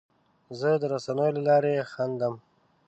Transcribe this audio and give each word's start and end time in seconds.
زه 0.59 0.69
د 0.81 0.83
رسنیو 0.93 1.35
له 1.35 1.41
لارې 1.49 1.85
خندم. 1.91 2.33